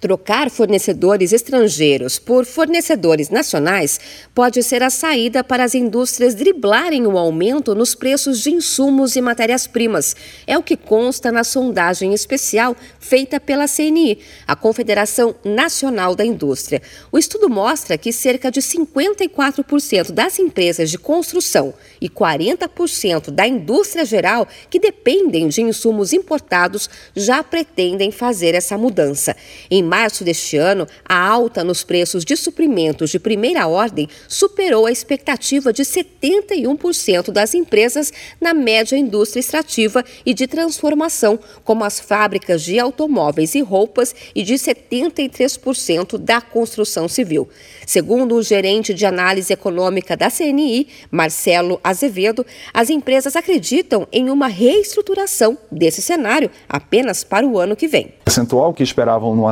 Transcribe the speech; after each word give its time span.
Trocar 0.00 0.48
fornecedores 0.48 1.32
estrangeiros 1.32 2.20
por 2.20 2.46
fornecedores 2.46 3.30
nacionais 3.30 3.98
pode 4.32 4.62
ser 4.62 4.80
a 4.80 4.90
saída 4.90 5.42
para 5.42 5.64
as 5.64 5.74
indústrias 5.74 6.36
driblarem 6.36 7.04
o 7.04 7.18
aumento 7.18 7.74
nos 7.74 7.96
preços 7.96 8.40
de 8.40 8.50
insumos 8.50 9.16
e 9.16 9.20
matérias-primas. 9.20 10.14
É 10.46 10.56
o 10.56 10.62
que 10.62 10.76
consta 10.76 11.32
na 11.32 11.42
sondagem 11.42 12.14
especial 12.14 12.76
feita 13.00 13.40
pela 13.40 13.66
CNI, 13.66 14.20
a 14.46 14.54
Confederação 14.54 15.34
Nacional 15.44 16.14
da 16.14 16.24
Indústria. 16.24 16.80
O 17.10 17.18
estudo 17.18 17.50
mostra 17.50 17.98
que 17.98 18.12
cerca 18.12 18.52
de 18.52 18.60
54% 18.60 20.12
das 20.12 20.38
empresas 20.38 20.92
de 20.92 20.98
construção 20.98 21.74
e 22.00 22.08
40% 22.08 23.32
da 23.32 23.48
indústria 23.48 24.04
geral 24.04 24.46
que 24.70 24.78
dependem 24.78 25.48
de 25.48 25.60
insumos 25.60 26.12
importados 26.12 26.88
já 27.16 27.42
pretendem 27.42 28.12
fazer 28.12 28.54
essa 28.54 28.78
mudança. 28.78 29.34
Em 29.68 29.87
março 29.88 30.22
deste 30.22 30.56
ano, 30.56 30.86
a 31.08 31.18
alta 31.18 31.64
nos 31.64 31.82
preços 31.82 32.24
de 32.24 32.36
suprimentos 32.36 33.10
de 33.10 33.18
primeira 33.18 33.66
ordem 33.66 34.08
superou 34.28 34.86
a 34.86 34.92
expectativa 34.92 35.72
de 35.72 35.82
71% 35.82 37.30
das 37.30 37.54
empresas 37.54 38.12
na 38.40 38.52
média 38.52 38.96
indústria 38.96 39.40
extrativa 39.40 40.04
e 40.24 40.34
de 40.34 40.46
transformação, 40.46 41.38
como 41.64 41.84
as 41.84 41.98
fábricas 41.98 42.62
de 42.62 42.78
automóveis 42.78 43.54
e 43.54 43.60
roupas, 43.60 44.14
e 44.34 44.42
de 44.42 44.54
73% 44.54 46.18
da 46.18 46.40
construção 46.40 47.08
civil. 47.08 47.48
Segundo 47.86 48.34
o 48.34 48.42
gerente 48.42 48.92
de 48.92 49.06
análise 49.06 49.52
econômica 49.52 50.16
da 50.16 50.30
CNI, 50.30 50.88
Marcelo 51.10 51.80
Azevedo, 51.82 52.44
as 52.72 52.90
empresas 52.90 53.34
acreditam 53.34 54.06
em 54.12 54.28
uma 54.30 54.46
reestruturação 54.46 55.56
desse 55.70 56.02
cenário 56.02 56.50
apenas 56.68 57.24
para 57.24 57.46
o 57.46 57.58
ano 57.58 57.74
que 57.74 57.88
vem. 57.88 58.12
O 58.20 58.24
percentual 58.24 58.74
que 58.74 58.82
esperavam 58.82 59.34
numa 59.34 59.50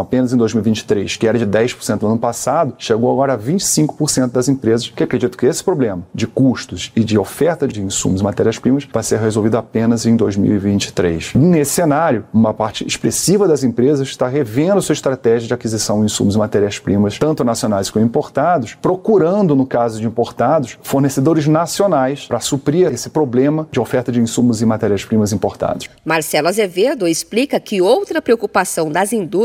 apenas 0.00 0.32
em 0.32 0.36
2023, 0.36 1.16
que 1.16 1.26
era 1.26 1.38
de 1.38 1.46
10% 1.46 2.02
no 2.02 2.08
ano 2.08 2.18
passado, 2.18 2.74
chegou 2.78 3.10
agora 3.10 3.34
a 3.34 3.38
25% 3.38 4.32
das 4.32 4.48
empresas 4.48 4.88
que 4.88 5.02
acreditam 5.02 5.38
que 5.38 5.46
esse 5.46 5.62
problema 5.62 6.02
de 6.14 6.26
custos 6.26 6.90
e 6.94 7.04
de 7.04 7.18
oferta 7.18 7.66
de 7.66 7.80
insumos 7.82 8.20
e 8.20 8.24
matérias-primas 8.24 8.88
vai 8.92 9.02
ser 9.02 9.18
resolvido 9.18 9.56
apenas 9.56 10.06
em 10.06 10.16
2023. 10.16 11.34
Nesse 11.34 11.72
cenário, 11.72 12.24
uma 12.32 12.54
parte 12.54 12.86
expressiva 12.86 13.48
das 13.48 13.62
empresas 13.64 14.08
está 14.08 14.28
revendo 14.28 14.82
sua 14.82 14.92
estratégia 14.92 15.48
de 15.48 15.54
aquisição 15.54 16.00
de 16.00 16.06
insumos 16.06 16.34
e 16.34 16.38
matérias-primas, 16.38 17.18
tanto 17.18 17.44
nacionais 17.44 17.90
como 17.90 18.04
importados, 18.04 18.76
procurando, 18.80 19.54
no 19.54 19.66
caso 19.66 20.00
de 20.00 20.06
importados, 20.06 20.78
fornecedores 20.82 21.46
nacionais 21.46 22.26
para 22.26 22.40
suprir 22.40 22.92
esse 22.92 23.10
problema 23.10 23.66
de 23.70 23.80
oferta 23.80 24.12
de 24.12 24.20
insumos 24.20 24.60
e 24.62 24.66
matérias-primas 24.66 25.32
importados. 25.32 25.88
Marcelo 26.04 26.48
Azevedo 26.48 27.06
explica 27.08 27.58
que 27.58 27.80
outra 27.80 28.20
preocupação 28.20 28.90
das 28.90 29.12
indústrias 29.12 29.41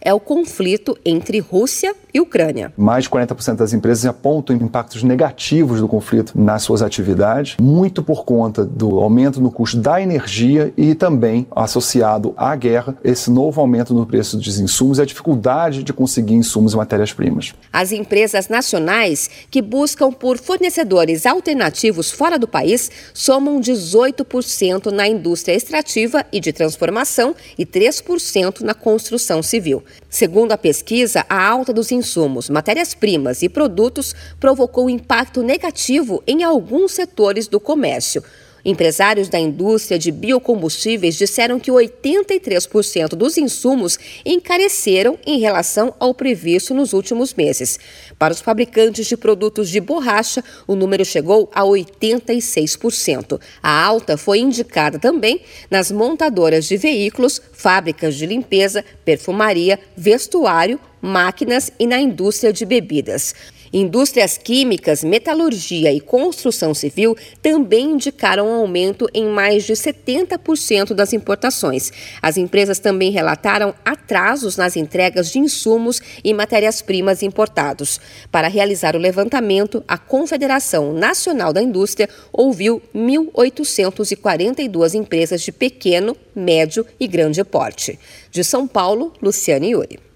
é 0.00 0.12
o 0.12 0.20
conflito 0.20 0.98
entre 1.04 1.38
Rússia 1.38 1.94
e 2.12 2.20
Ucrânia. 2.20 2.72
Mais 2.76 3.04
de 3.04 3.10
40% 3.10 3.56
das 3.56 3.72
empresas 3.72 4.04
apontam 4.04 4.54
impactos 4.56 5.02
negativos 5.02 5.80
do 5.80 5.88
conflito 5.88 6.32
nas 6.34 6.62
suas 6.62 6.82
atividades, 6.82 7.56
muito 7.60 8.02
por 8.02 8.24
conta 8.24 8.64
do 8.64 9.00
aumento 9.00 9.40
no 9.40 9.50
custo 9.50 9.78
da 9.78 10.00
energia 10.00 10.72
e 10.76 10.94
também 10.94 11.46
associado 11.50 12.34
à 12.36 12.54
guerra, 12.54 12.96
esse 13.02 13.30
novo 13.30 13.60
aumento 13.60 13.94
no 13.94 14.06
preço 14.06 14.36
dos 14.36 14.58
insumos 14.58 14.98
e 14.98 15.02
a 15.02 15.04
dificuldade 15.04 15.82
de 15.82 15.92
conseguir 15.92 16.34
insumos 16.34 16.74
e 16.74 16.76
matérias-primas. 16.76 17.54
As 17.72 17.92
empresas 17.92 18.48
nacionais 18.48 19.30
que 19.50 19.62
buscam 19.62 20.12
por 20.12 20.38
fornecedores 20.38 21.26
alternativos 21.26 22.10
fora 22.10 22.38
do 22.38 22.48
país 22.48 22.90
somam 23.14 23.60
18% 23.60 24.90
na 24.90 25.08
indústria 25.08 25.54
extrativa 25.54 26.24
e 26.32 26.40
de 26.40 26.52
transformação 26.52 27.34
e 27.56 27.64
3% 27.64 28.60
na 28.60 28.74
construção 28.74 29.42
civil. 29.42 29.82
Segundo 30.08 30.52
a 30.52 30.58
pesquisa, 30.58 31.24
a 31.28 31.48
alta 31.48 31.72
dos 31.72 31.90
insumos, 32.02 32.50
matérias-primas 32.50 33.42
e 33.42 33.48
produtos 33.48 34.14
provocou 34.38 34.90
impacto 34.90 35.42
negativo 35.42 36.22
em 36.26 36.42
alguns 36.42 36.92
setores 36.92 37.48
do 37.48 37.60
comércio. 37.60 38.22
Empresários 38.64 39.28
da 39.28 39.40
indústria 39.40 39.98
de 39.98 40.12
biocombustíveis 40.12 41.16
disseram 41.16 41.58
que 41.58 41.70
83% 41.70 43.08
dos 43.16 43.36
insumos 43.36 43.98
encareceram 44.24 45.18
em 45.26 45.40
relação 45.40 45.92
ao 45.98 46.14
previsto 46.14 46.72
nos 46.72 46.92
últimos 46.92 47.34
meses. 47.34 47.78
Para 48.16 48.32
os 48.32 48.40
fabricantes 48.40 49.06
de 49.06 49.16
produtos 49.16 49.68
de 49.68 49.80
borracha, 49.80 50.44
o 50.66 50.76
número 50.76 51.04
chegou 51.04 51.50
a 51.52 51.62
86%. 51.62 53.40
A 53.60 53.84
alta 53.84 54.16
foi 54.16 54.38
indicada 54.38 54.98
também 54.98 55.40
nas 55.68 55.90
montadoras 55.90 56.66
de 56.66 56.76
veículos, 56.76 57.42
fábricas 57.52 58.14
de 58.14 58.26
limpeza, 58.26 58.84
perfumaria, 59.04 59.78
vestuário, 59.96 60.78
máquinas 61.00 61.72
e 61.80 61.86
na 61.86 62.00
indústria 62.00 62.52
de 62.52 62.64
bebidas. 62.64 63.34
Indústrias 63.72 64.36
químicas, 64.36 65.02
metalurgia 65.02 65.90
e 65.90 65.98
construção 65.98 66.74
civil 66.74 67.16
também 67.40 67.92
indicaram 67.92 68.46
um 68.46 68.54
aumento 68.54 69.08
em 69.14 69.26
mais 69.26 69.64
de 69.64 69.72
70% 69.72 70.92
das 70.92 71.14
importações. 71.14 71.90
As 72.20 72.36
empresas 72.36 72.78
também 72.78 73.10
relataram 73.10 73.74
atrasos 73.82 74.58
nas 74.58 74.76
entregas 74.76 75.30
de 75.30 75.38
insumos 75.38 76.02
e 76.22 76.34
matérias-primas 76.34 77.22
importados. 77.22 77.98
Para 78.30 78.48
realizar 78.48 78.94
o 78.94 78.98
levantamento, 78.98 79.82
a 79.88 79.96
Confederação 79.96 80.92
Nacional 80.92 81.50
da 81.50 81.62
Indústria 81.62 82.10
ouviu 82.30 82.82
1.842 82.94 84.92
empresas 84.94 85.40
de 85.40 85.50
pequeno, 85.50 86.14
médio 86.34 86.84
e 87.00 87.08
grande 87.08 87.42
porte. 87.42 87.98
De 88.30 88.44
São 88.44 88.68
Paulo, 88.68 89.14
Luciane 89.22 89.70
Yuri. 89.70 90.11